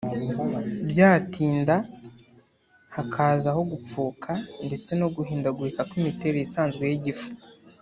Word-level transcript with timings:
byatinda 0.89 1.75
hakazaho 2.95 3.61
gupfuka 3.71 4.31
ndetse 4.67 4.91
no 4.99 5.07
guhindagurika 5.15 5.81
kw’imiterere 5.89 6.39
isanzwe 6.47 6.83
y’igifu 6.91 7.29